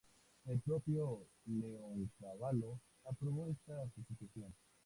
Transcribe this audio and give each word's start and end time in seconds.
El 0.47 0.59
propio 0.61 1.27
Leoncavallo 1.45 2.79
aprobó 3.05 3.47
esta 3.51 3.87
sustitución. 3.93 4.51